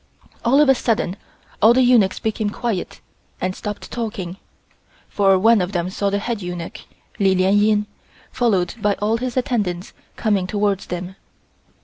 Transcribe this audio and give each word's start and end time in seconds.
All 0.43 0.59
of 0.59 0.67
a 0.67 0.73
sudden 0.73 1.15
all 1.61 1.75
the 1.75 1.83
eunuchs 1.83 2.17
became 2.17 2.49
quiet 2.49 2.99
and 3.39 3.55
stopped 3.55 3.91
talking, 3.91 4.37
for 5.07 5.37
one 5.37 5.61
of 5.61 5.73
them 5.73 5.91
saw 5.91 6.09
the 6.09 6.17
head 6.17 6.41
eunuch, 6.41 6.79
Li 7.19 7.35
Lien 7.35 7.55
Ying, 7.55 7.85
followed 8.31 8.73
by 8.81 8.95
all 8.95 9.17
his 9.17 9.37
attendants 9.37 9.93
coming 10.17 10.47
towards 10.47 10.87
them. 10.87 11.17